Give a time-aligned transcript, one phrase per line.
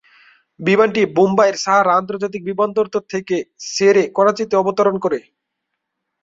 [0.59, 3.35] বিমানটি মুম্বাইয়ের সাহার আন্তর্জাতিক বিমানবন্দর থেকে
[3.67, 5.19] ছেড়ে করাচিতে অবতরণ করে।